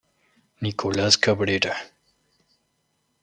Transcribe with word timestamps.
Nicolás 0.63 1.15
Cabrera. 1.15 1.75